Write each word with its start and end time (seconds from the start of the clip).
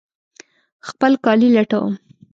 خپل 0.87 1.11
کالي 1.25 1.49
لټوم 1.55 1.93